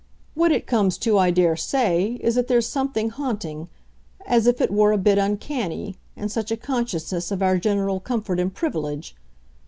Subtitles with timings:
[0.33, 3.69] What it comes to, I daresay, is that there's something haunting
[4.25, 8.39] as if it were a bit uncanny in such a consciousness of our general comfort
[8.39, 9.15] and privilege.